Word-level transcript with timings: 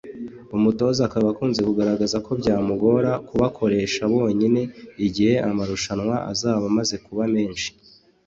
umutoza 0.57 1.01
akaba 1.07 1.27
akunze 1.33 1.61
kugaragaza 1.67 2.17
ko 2.25 2.31
byamugora 2.39 3.11
kubakoresha 3.27 4.01
bonyine 4.13 4.61
igihe 5.05 5.35
amarushanwa 5.49 6.15
azaba 6.31 6.63
amaze 6.71 6.95
kuba 7.05 7.23
menshi 7.35 7.69